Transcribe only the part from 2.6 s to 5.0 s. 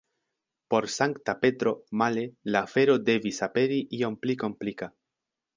afero devis aperi iom pli komplika.